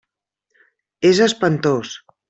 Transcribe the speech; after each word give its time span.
És 1.11 1.23
espantós. 1.29 1.95